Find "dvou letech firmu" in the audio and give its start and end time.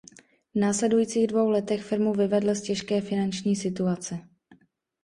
1.27-2.13